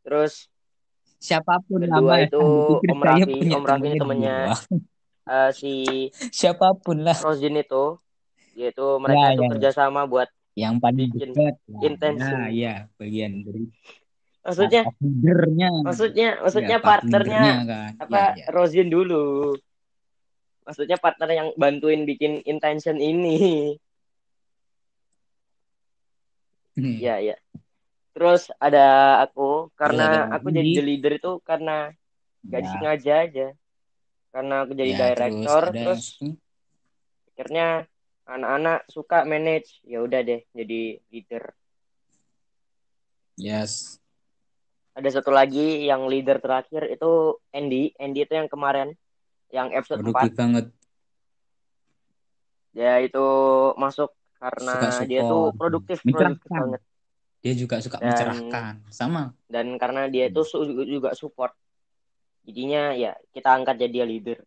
[0.00, 0.48] Terus
[1.20, 2.40] siapa pun Kedua nama itu
[2.84, 3.36] Om Raffi.
[3.40, 4.36] punya Om Raffi ini temennya
[5.32, 5.72] eh, si
[6.32, 7.96] siapa pun lah Rosin itu
[9.04, 9.50] mereka Ya, itu ya.
[9.52, 11.80] kerjasama buat yang paling Bikin dekat lah.
[11.84, 12.38] intention.
[12.40, 13.64] Nah, ya bagian dari
[14.44, 14.82] maksudnya
[15.84, 17.90] maksudnya maksudnya Ya, part partnernya kan.
[18.00, 18.46] apa Ya, ya.
[18.48, 19.56] Rosin dulu.
[20.64, 23.76] Maksudnya partner yang bantuin bikin intention ini.
[26.74, 26.96] Hmm.
[26.98, 27.36] Iya, iya.
[28.14, 31.90] Terus ada aku karena ada aku jadi the leader itu karena
[32.46, 33.46] gak Ya, disengaja aja.
[34.34, 36.18] Karena aku jadi ya, director ada- terus,
[37.34, 37.86] akhirnya
[38.24, 39.80] anak-anak suka manage.
[39.84, 41.52] Ya udah deh jadi leader.
[43.36, 43.98] yes.
[44.94, 47.90] Ada satu lagi yang leader terakhir itu Andy.
[47.98, 48.94] Andy itu yang kemarin
[49.50, 50.66] yang episode 4 produktif banget.
[52.70, 53.26] Dia itu
[53.74, 56.80] masuk karena Suka dia tuh produktif produktif banget.
[57.42, 59.34] Dia juga suka Dan- mencerahkan sama.
[59.50, 61.52] dan karena dia itu su- juga support.
[62.46, 64.38] Jadinya ya kita angkat jadi dia leader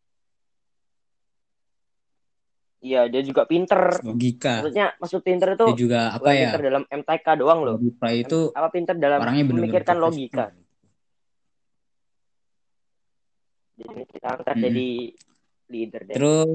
[2.82, 4.02] iya dia juga pinter.
[4.06, 4.62] Logika.
[4.62, 6.52] Maksudnya maksud pinter itu dia juga apa ya?
[6.52, 7.76] pinter dalam MTK doang loh.
[7.82, 10.52] Ripra itu apa pinter dalam orangnya benar-benar memikirkan profesional.
[10.52, 10.66] logika.
[13.78, 14.66] jadi kita angkat Mm-mm.
[14.66, 14.88] jadi
[15.70, 16.16] leader deh.
[16.18, 16.50] Terus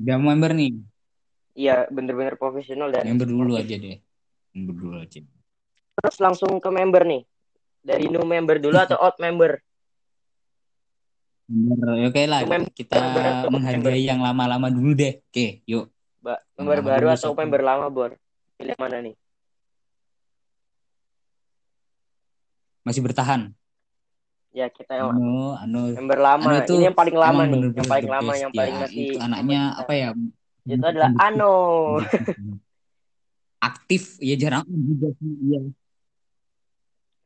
[0.00, 0.72] udah member nih.
[1.54, 3.98] Iya bener-bener profesional dan member dulu aja deh.
[4.54, 5.20] Member dulu aja.
[6.00, 7.22] Terus langsung ke member nih.
[7.80, 9.62] Dari new member dulu atau old member
[11.50, 13.02] Member, oke lah, kita
[13.50, 15.18] menghargai yang lama-lama dulu deh.
[15.18, 15.90] Oke, yuk.
[16.54, 17.40] Yang member lama baru atau siapa?
[17.42, 18.10] member lama, Bor?
[18.54, 19.14] Pilih mana nih?
[22.86, 23.50] Masih bertahan.
[24.54, 26.46] Ya, kita yang Anu, anu, member lama.
[26.46, 28.42] Anu itu Ini yang paling lama nih, bener-bener yang paling the lama, best.
[28.42, 29.80] yang paling Ya, masih itu anaknya kita.
[29.82, 30.08] apa ya?
[30.70, 31.52] Itu adalah Ano.
[33.70, 35.32] Aktif, ya jarang juga sih.
[35.50, 35.60] Iya.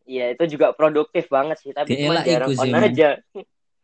[0.04, 3.20] Iya, itu juga produktif banget sih, tapi cuma jarang on aja.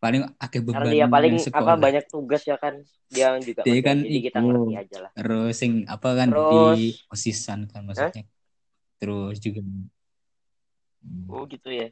[0.00, 1.76] Paling akeh Karena beban dia paling yang apa sekolah.
[1.76, 2.74] banyak tugas ya kan.
[3.12, 5.10] Dia juga Dia kan jadi kita ngerti aja lah.
[5.12, 8.24] Terus sing apa kan di Terus- osisan kan maksudnya.
[8.96, 9.60] Terus juga
[11.28, 11.88] Oh, gitu ya.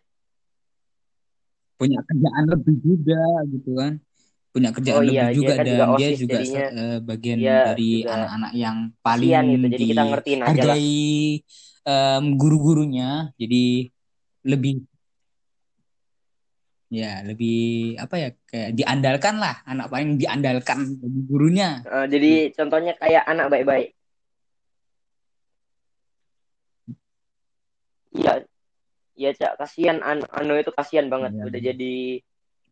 [1.78, 3.22] punya kerjaan lebih juga
[3.54, 3.92] gitu kan.
[4.50, 6.98] Punya kerjaan Oh iya, lebih dia juga kan dan juga dia OSIS, juga jadinya eh,
[6.98, 9.66] bagian dia dari anak-anak yang paling gitu.
[9.70, 10.76] Jadi kita ngertiin aja lah.
[11.88, 13.10] em, guru-gurunya.
[13.38, 13.64] Jadi
[14.48, 14.72] lebih
[16.88, 20.96] ya lebih apa ya kayak diandalkan lah anak paling diandalkan
[21.28, 21.84] gurunya.
[21.84, 23.92] Eh, jadi contohnya kayak anak baik-baik.
[28.16, 28.32] Iya,
[29.20, 31.36] iya cak kasihan An Ano itu kasihan banget.
[31.36, 31.44] Iya.
[31.44, 31.96] Udah jadi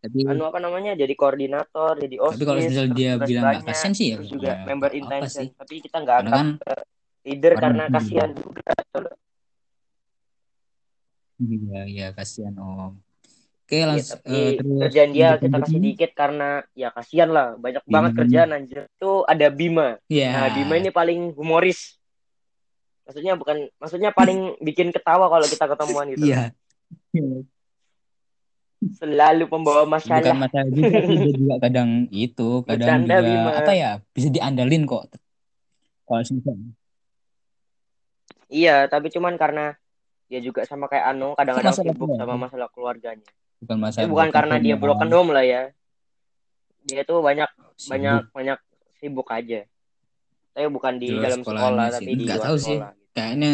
[0.00, 0.96] Tapi anu apa namanya?
[0.96, 2.40] Jadi koordinator, jadi osis.
[2.40, 5.44] tapi kalau misalnya dia bilang nggak kasihan sih ya juga ya member intention.
[5.44, 5.48] sih?
[5.52, 6.74] Tapi kita nggak angkat kan ke
[7.28, 8.72] leader karena kasihan juga.
[11.36, 13.05] Iya, iya kasihan Om.
[13.66, 17.58] Oke, Iya, langsung tapi eh, terus kerjaan dia kita kasih dikit karena ya kasihan lah
[17.58, 18.18] banyak banget Bima.
[18.22, 18.86] kerjaan anjir.
[18.86, 19.98] Itu ada Bima.
[20.06, 20.30] Iya.
[20.30, 21.98] Nah, Bima ini paling humoris.
[23.10, 26.30] Maksudnya bukan maksudnya paling bikin ketawa kalau kita ketemuan gitu.
[26.30, 26.54] Iya.
[29.02, 30.38] Selalu pembawa Bukan masalah.
[30.38, 33.50] masalah juga dia juga kadang itu, kadang Bercanda, juga Bima.
[33.50, 35.10] apa ya, bisa diandalin kok.
[36.06, 36.22] Kalau
[38.46, 39.74] Iya, tapi cuman karena
[40.30, 43.26] dia juga sama kayak Ano kadang-kadang Masalah sibuk sama masalah keluarganya.
[43.62, 45.62] Bukan masalah bukan karena dia broken home lah ya.
[46.86, 47.90] Dia tuh banyak sibuk.
[47.92, 48.58] banyak banyak
[49.02, 49.60] sibuk aja.
[50.56, 51.92] Tapi bukan di luar dalam sekolah, sih.
[51.92, 52.76] tapi di Nggak luar tahu sih.
[52.78, 52.90] sekolah.
[52.96, 53.12] gitu.
[53.16, 53.52] Kayaknya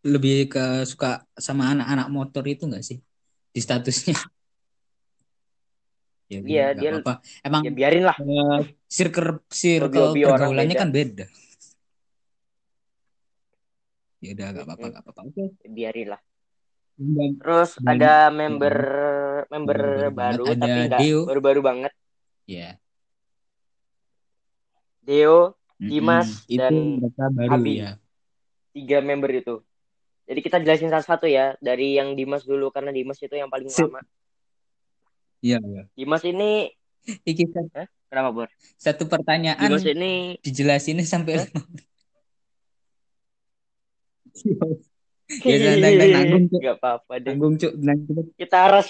[0.00, 2.98] lebih ke suka sama anak-anak motor itu enggak sih?
[3.52, 4.16] Di statusnya.
[6.30, 7.26] Ya, Iya, dia- apa-apa.
[7.42, 8.14] Emang Ya biarin lah.
[8.22, 11.26] eh, circle circle pergaulannya kan beda.
[14.22, 15.20] Ya udah nggak apa-apa, nggak apa-apa.
[15.26, 15.44] Oke.
[15.58, 16.20] Ya biarin lah.
[17.42, 18.76] Terus ada member
[19.48, 19.78] member
[20.12, 20.58] baru banget.
[20.60, 21.20] tapi Ada enggak Deo.
[21.24, 21.92] baru-baru banget.
[22.44, 22.70] ya.
[25.00, 25.88] Deo, mm-mm.
[25.90, 27.72] Dimas, itu dan mereka baru Abi.
[27.80, 27.92] ya.
[28.70, 29.54] tiga member itu.
[30.30, 33.98] Jadi kita jelasin satu-satu ya dari yang Dimas dulu karena Dimas itu yang paling lama.
[35.42, 35.82] Iya, iya.
[35.96, 36.70] Dimas ini
[37.24, 38.48] Iki satu, kenapa Bor?
[38.76, 41.48] satu pertanyaan Dimas ini dijelasinnya sampai Hah?
[41.50, 41.86] menit.
[45.30, 46.58] Ya, dan- dan nanggung, Cuk.
[46.58, 47.30] Gak apa-apa deh.
[47.30, 48.26] Tanggung cuk, cepet.
[48.34, 48.88] Kita harus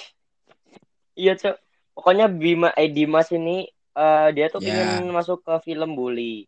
[1.15, 1.57] Iya, Cok.
[1.91, 4.73] Pokoknya Bima eh Dimas ini eh, dia tuh Ya.
[4.73, 6.47] pengen masuk ke film bully.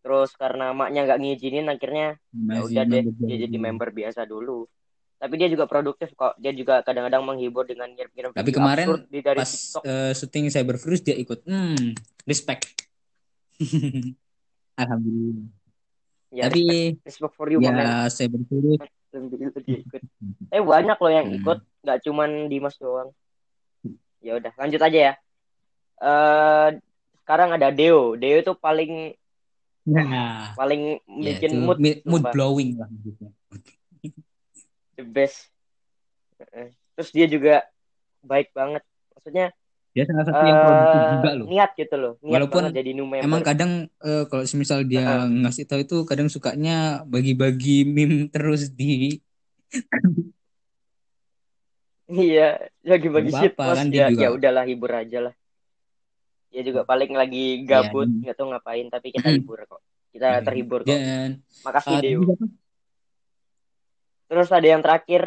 [0.00, 4.68] Terus karena maknya nggak ngizinin akhirnya ya udah deh dia jadi member biasa dulu.
[5.16, 6.36] Tapi dia juga produktif kok.
[6.36, 9.82] Dia juga kadang-kadang menghibur dengan ngirim-ngirim Tapi kemarin di dari Pas TikTok.
[9.82, 11.42] eh, syuting Cyber Virus dia ikut.
[11.42, 12.86] Hmm, respect.
[14.76, 15.48] Alhamdulillah.
[16.28, 16.62] Ya, Tapi
[17.00, 17.80] respect, respect for you, man.
[17.80, 18.78] ya Cyber Virus
[19.10, 20.02] Alhamdulillah dia ikut.
[20.52, 21.36] Eh banyak loh yang Hmm.
[21.40, 23.10] ikut, nggak cuman Dimas doang.
[24.26, 25.12] Ya udah, lanjut aja ya.
[26.02, 26.68] Eh
[27.22, 28.18] sekarang ada Deo.
[28.18, 29.14] Deo itu paling
[29.86, 32.32] Nah, paling ya bikin itu mood, mood sumpah.
[32.34, 32.90] blowing lah
[34.98, 35.46] the best.
[36.42, 37.54] Eh, Terus dia juga
[38.24, 38.82] baik banget.
[39.14, 39.54] Maksudnya
[39.94, 41.46] Dia salah satu yang produktif eh, juga loh.
[41.46, 42.12] niat gitu loh.
[42.20, 43.24] Niat Walaupun jadi new member.
[43.24, 45.46] Emang kadang eh, kalau misal dia Heeh.
[45.46, 49.22] ngasih tahu itu kadang sukanya bagi-bagi meme terus di
[52.06, 55.34] Iya, lagi bagi Nggak shit post kan ya, juga- ya udahlah hibur aja lah.
[56.54, 59.82] Dia juga paling lagi gabut, Iya, nggak tahu ngapain, tapi kita hibur kok.
[60.14, 60.94] Kita terhibur kok.
[60.94, 62.46] dan Makasih tadi apa?
[64.26, 65.22] Terus ada yang terakhir.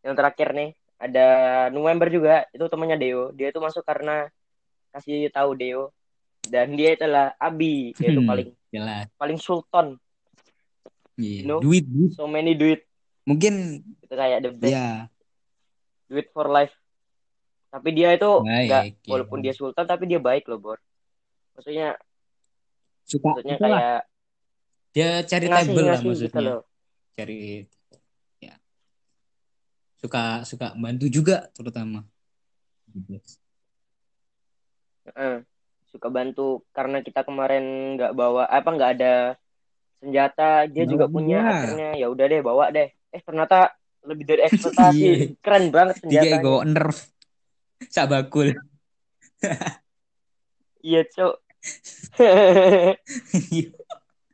[0.00, 1.26] Yang terakhir nih, ada
[1.68, 3.32] November juga, itu temannya Deo.
[3.32, 4.28] Dia itu masuk karena
[4.92, 5.92] kasih tahu Deo
[6.44, 8.28] dan dia itulah Abi, dia itu Hmm.
[8.28, 9.06] paling jelas.
[9.16, 9.96] paling sultan,
[11.16, 11.60] Iya, You know?
[11.60, 12.12] Duit, duit.
[12.12, 12.80] so many duit.
[13.28, 15.10] Mungkin Itu kayak the best, ya
[16.10, 16.74] duit for life.
[17.70, 18.94] Tapi dia itu nggak, baik.
[19.06, 19.10] ya.
[19.14, 20.78] walaupun dia sultan tapi dia baik loh, Bor.
[21.54, 21.94] Maksudnya,
[23.06, 24.00] suka maksudnya itulah, kayak
[24.90, 26.42] dia cari table lah ngasih-ngasih gitu maksudnya.
[26.50, 26.60] loh.
[27.14, 27.40] Cari
[28.42, 28.54] ya.
[30.02, 32.02] Suka suka bantu juga terutama.
[35.94, 39.14] Suka bantu karena kita kemarin nggak bawa apa nggak ada
[40.02, 41.50] senjata, dia Bawa juga punya juga.
[41.54, 42.90] akhirnya ya udah deh bawa deh.
[43.10, 43.74] Eh ternyata
[44.06, 45.02] lebih dari ekspektasi.
[45.04, 45.14] Iya.
[45.42, 46.42] Keren banget Dia senjatanya.
[46.42, 46.98] go nerf.
[47.88, 48.48] Sabakul.
[50.80, 51.34] Iya, Cok.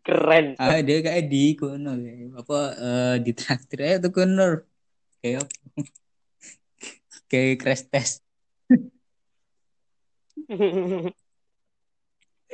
[0.06, 0.46] Keren.
[0.54, 0.62] Cok.
[0.62, 1.98] ah, dia kayak di kono
[2.38, 4.62] apa eh, di traktir aja tuh kono.
[5.18, 5.50] Kayak
[7.26, 8.22] kayak crash test.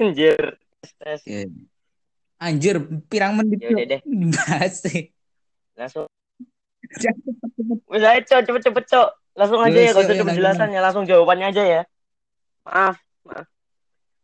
[0.01, 0.57] Anjir.
[0.99, 1.21] Tes.
[1.29, 1.45] Ya.
[2.41, 4.01] Anjir, pirang menit Ya deh.
[4.03, 5.13] dibahas sih.
[5.77, 6.09] Langsung.
[6.99, 7.79] Cepet, cepet.
[7.89, 9.09] Wes ayo, Cok, Cok.
[9.33, 11.83] Langsung aja ya, gak usah yuk, coba yuk, penjelasannya, langsung jawabannya aja ya.
[12.69, 13.47] Maaf, maaf.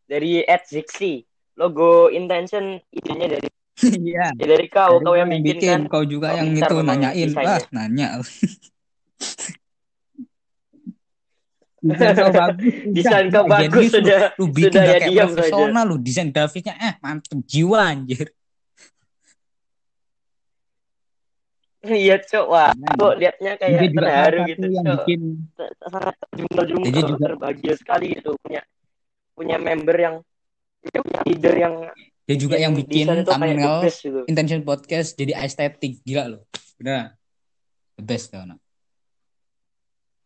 [0.04, 1.24] Dari Ed Zixi.
[1.58, 4.34] Logo intention idenya dari Iya.
[4.34, 5.80] ya dari kau, Dari kau yang bikin, kan.
[5.86, 7.30] kau juga Kau yang itu nanyain.
[7.34, 8.08] Wah, nanya.
[11.78, 12.74] Desain kau bagus.
[12.90, 13.96] Desain kau udah bagus genius lu.
[14.02, 14.20] sudah.
[14.34, 15.96] Lu bikin Sudah udah ya diam profesional lu.
[16.02, 18.26] Desain grafisnya eh mantep jiwa anjir.
[21.78, 22.46] Iya, Cok.
[22.48, 24.96] Wah, kok liatnya Dia kayak salah terharu gitu, yang Cok.
[24.98, 25.20] bikin
[25.86, 28.60] Sangat terjungkel-jungkel, Dia juga- terbahagia sekali gitu punya
[29.32, 30.14] punya member yang
[30.80, 31.74] dia punya leader yang
[32.26, 34.20] dia juga yang bikin kayak the thumbnail best gitu.
[34.26, 36.42] intention podcast jadi estetik gila loh.
[36.76, 37.14] Bener.
[37.94, 38.58] The best tau nak.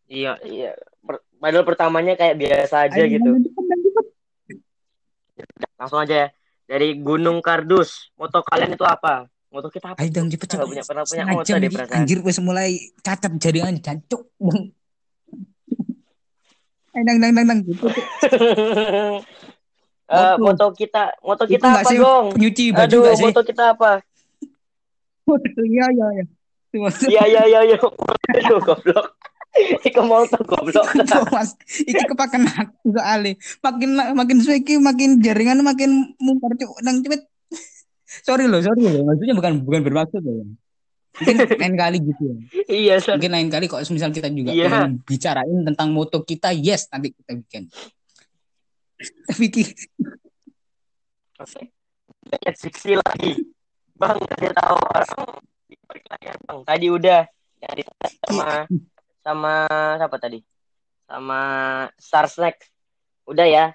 [0.05, 0.73] Iya, iya.
[0.99, 3.29] Per- Padahal pertamanya kayak biasa aja gitu.
[5.75, 6.27] Langsung aja ya.
[6.63, 9.27] Dari Gunung Kardus, moto kalian itu apa?
[9.53, 10.01] Moto kita apa?
[10.01, 10.65] Ayo dong cepet cepet.
[10.65, 11.75] punya pernah punya Setengah moto jam deh lagi.
[11.77, 11.97] perasaan.
[12.01, 14.21] Anjir wes mulai cacat jaringan jancuk.
[16.89, 17.59] Ayo dang dang dang dang.
[17.61, 17.85] Gitu, gitu.
[20.09, 20.65] Eh, Moto.
[20.73, 22.27] kita, moto Itu kita apa, Gong?
[22.33, 23.25] nyuci baju Aduh, gak sih?
[23.29, 23.91] moto kita apa?
[25.63, 26.23] Iya iya iya.
[26.67, 27.77] Itu maksud- Iya, iya, iya, iya.
[27.77, 29.05] Aduh, goblok.
[29.85, 30.85] Iku moto goblok.
[31.29, 33.37] Mas, iki kepakan aku soalnya.
[33.61, 37.21] Makin makin suwe makin jaringan makin mungkar cuk nang cepet.
[38.21, 39.01] Sorry loh, sorry loh.
[39.09, 40.45] Maksudnya bukan bukan bermaksud loh.
[41.13, 42.35] Mungkin lain kali gitu ya.
[42.69, 43.17] Iya, Son.
[43.17, 44.69] Mungkin lain kali kok misal kita juga Iya.
[44.69, 47.63] pengen bicarain tentang moto kita, yes nanti kita bikin.
[49.29, 49.45] Tapi
[51.41, 51.61] Oke.
[52.33, 53.45] Lihat siksi lagi.
[53.93, 55.07] Bang, kasih tahu orang
[56.47, 56.59] Bang.
[56.65, 57.21] Tadi udah
[57.61, 58.47] yang ditanya sama
[59.23, 59.53] sama
[59.99, 60.39] siapa tadi?
[61.07, 61.39] Sama
[61.99, 62.57] Star Snack.
[63.27, 63.65] Udah ya.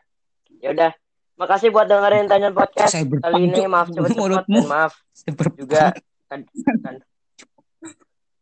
[0.59, 0.93] Ya udah.
[1.39, 3.63] Makasih buat dengerin tanya podcast saya kali ini.
[3.65, 4.59] Maaf Mulutmu.
[4.59, 5.55] dan maaf saya berpang.
[5.57, 5.83] juga
[6.27, 6.41] kan,
[6.83, 6.95] kan.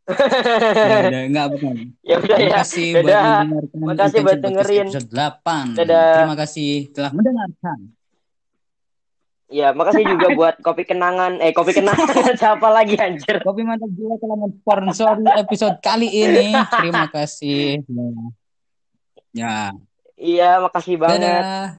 [0.07, 1.75] Ya udah, enggak bukan.
[2.01, 2.57] ya udah Terima ya.
[2.63, 3.27] kasih buat Dadah.
[3.43, 4.87] mendengarkan Makasih buat dengerin.
[4.87, 5.77] episode 8.
[5.77, 6.11] Dadah.
[6.15, 7.79] Terima kasih telah mendengarkan.
[9.47, 11.43] Ya, makasih juga buat kopi kenangan.
[11.43, 12.07] Eh, kopi kenangan
[12.41, 13.43] siapa lagi anjir?
[13.43, 16.55] Kopi mantap jiwa telah mensponsori episode kali ini.
[16.55, 17.83] Terima kasih.
[19.35, 19.75] Ya.
[20.15, 21.19] Iya, makasih banget.
[21.19, 21.67] Dadah.